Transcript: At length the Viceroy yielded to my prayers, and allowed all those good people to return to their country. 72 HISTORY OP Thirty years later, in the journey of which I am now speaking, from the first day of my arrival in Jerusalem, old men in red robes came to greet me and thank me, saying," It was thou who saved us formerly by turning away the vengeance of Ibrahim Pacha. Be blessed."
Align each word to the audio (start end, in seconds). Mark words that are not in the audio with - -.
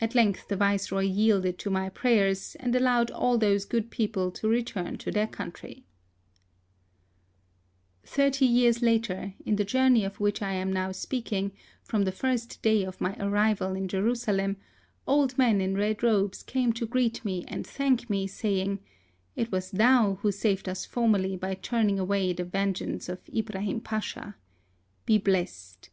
At 0.00 0.14
length 0.14 0.48
the 0.48 0.56
Viceroy 0.56 1.02
yielded 1.02 1.58
to 1.58 1.68
my 1.68 1.90
prayers, 1.90 2.56
and 2.58 2.74
allowed 2.74 3.10
all 3.10 3.36
those 3.36 3.66
good 3.66 3.90
people 3.90 4.30
to 4.30 4.48
return 4.48 4.96
to 4.96 5.10
their 5.10 5.26
country. 5.26 5.84
72 8.04 8.04
HISTORY 8.04 8.06
OP 8.26 8.34
Thirty 8.34 8.46
years 8.46 8.80
later, 8.82 9.34
in 9.44 9.56
the 9.56 9.66
journey 9.66 10.02
of 10.06 10.18
which 10.18 10.40
I 10.40 10.54
am 10.54 10.72
now 10.72 10.92
speaking, 10.92 11.52
from 11.82 12.04
the 12.04 12.10
first 12.10 12.62
day 12.62 12.84
of 12.84 13.02
my 13.02 13.14
arrival 13.22 13.74
in 13.76 13.86
Jerusalem, 13.86 14.56
old 15.06 15.36
men 15.36 15.60
in 15.60 15.76
red 15.76 16.02
robes 16.02 16.42
came 16.42 16.72
to 16.72 16.86
greet 16.86 17.22
me 17.22 17.44
and 17.48 17.66
thank 17.66 18.08
me, 18.08 18.26
saying," 18.26 18.78
It 19.36 19.52
was 19.52 19.72
thou 19.72 20.14
who 20.22 20.32
saved 20.32 20.70
us 20.70 20.86
formerly 20.86 21.36
by 21.36 21.56
turning 21.56 21.98
away 21.98 22.32
the 22.32 22.44
vengeance 22.44 23.10
of 23.10 23.20
Ibrahim 23.28 23.82
Pacha. 23.82 24.36
Be 25.04 25.18
blessed." 25.18 25.90